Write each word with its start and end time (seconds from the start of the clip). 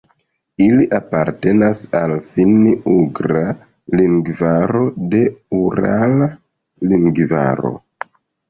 Ili 0.67 0.85
apartenas 0.99 1.81
al 1.99 2.13
Finn-ugra 2.29 3.43
lingvaro 4.01 4.83
de 5.13 5.23
Urala 5.61 6.31
lingvaro. 6.95 7.77